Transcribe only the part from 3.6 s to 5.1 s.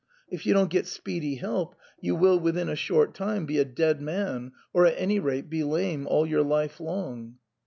dead man, or at